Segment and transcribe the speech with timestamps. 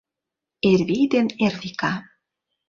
[0.69, 1.93] Эрвий ден Эрвика.